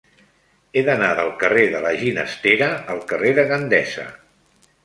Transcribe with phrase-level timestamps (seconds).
[0.73, 4.09] He d'anar del carrer de la Ginestera al carrer de Gandesa.